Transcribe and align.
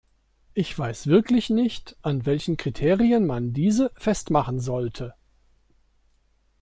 Ich 0.55 0.75
weiß 0.79 1.05
wirklich 1.05 1.51
nicht, 1.51 1.95
an 2.01 2.25
welchen 2.25 2.57
Kriterien 2.57 3.27
man 3.27 3.53
diese 3.53 3.91
festmachen 3.97 4.59
sollte. 4.59 5.13